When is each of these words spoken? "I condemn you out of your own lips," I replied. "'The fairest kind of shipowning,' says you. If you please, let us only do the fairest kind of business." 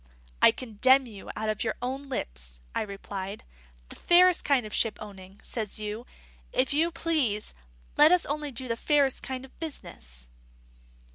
"I 0.41 0.49
condemn 0.49 1.05
you 1.05 1.29
out 1.35 1.47
of 1.49 1.63
your 1.63 1.75
own 1.79 2.09
lips," 2.09 2.59
I 2.73 2.81
replied. 2.81 3.43
"'The 3.89 3.97
fairest 3.97 4.43
kind 4.43 4.65
of 4.65 4.73
shipowning,' 4.73 5.39
says 5.43 5.77
you. 5.77 6.07
If 6.51 6.73
you 6.73 6.89
please, 6.89 7.53
let 7.97 8.11
us 8.11 8.25
only 8.25 8.51
do 8.51 8.67
the 8.67 8.75
fairest 8.75 9.21
kind 9.21 9.45
of 9.45 9.59
business." 9.59 10.27